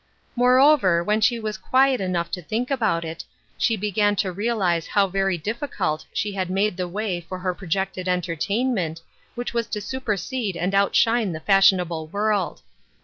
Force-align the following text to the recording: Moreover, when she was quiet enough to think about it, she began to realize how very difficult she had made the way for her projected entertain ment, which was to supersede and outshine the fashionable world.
Moreover, 0.35 1.03
when 1.03 1.21
she 1.21 1.39
was 1.39 1.59
quiet 1.59 2.01
enough 2.01 2.31
to 2.31 2.41
think 2.41 2.71
about 2.71 3.05
it, 3.05 3.23
she 3.55 3.77
began 3.77 4.15
to 4.15 4.31
realize 4.31 4.87
how 4.87 5.05
very 5.07 5.37
difficult 5.37 6.07
she 6.11 6.31
had 6.31 6.49
made 6.49 6.75
the 6.75 6.87
way 6.87 7.21
for 7.21 7.37
her 7.37 7.53
projected 7.53 8.07
entertain 8.07 8.73
ment, 8.73 9.03
which 9.35 9.53
was 9.53 9.67
to 9.67 9.79
supersede 9.79 10.57
and 10.57 10.73
outshine 10.73 11.33
the 11.33 11.39
fashionable 11.39 12.07
world. 12.07 12.63